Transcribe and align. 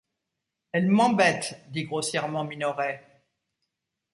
Elle 0.71 0.87
m’embête! 0.87 1.63
dit 1.69 1.83
grossièrement 1.83 2.43
Minoret. 2.43 3.23